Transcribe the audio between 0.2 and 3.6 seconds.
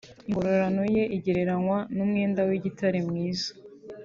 Ingororano ye igereranywa n'umwenda w'igitare mwiza